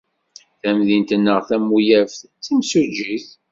Tamidit-nteɣ 0.61 1.39
tamuyaft 1.49 2.21
d 2.29 2.39
timsujjit. 2.45 3.27